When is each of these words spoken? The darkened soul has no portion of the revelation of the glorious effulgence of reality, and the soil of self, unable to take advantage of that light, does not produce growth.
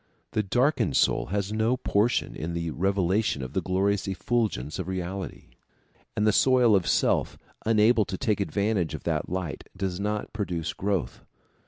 The 0.31 0.41
darkened 0.41 0.97
soul 0.97 1.27
has 1.27 1.53
no 1.53 1.77
portion 1.77 2.35
of 2.43 2.55
the 2.55 2.71
revelation 2.71 3.43
of 3.43 3.53
the 3.53 3.61
glorious 3.61 4.07
effulgence 4.07 4.79
of 4.79 4.87
reality, 4.87 5.49
and 6.17 6.25
the 6.25 6.31
soil 6.31 6.75
of 6.75 6.87
self, 6.87 7.37
unable 7.67 8.05
to 8.05 8.17
take 8.17 8.39
advantage 8.39 8.95
of 8.95 9.03
that 9.03 9.29
light, 9.29 9.69
does 9.77 9.99
not 9.99 10.33
produce 10.33 10.73
growth. 10.73 11.23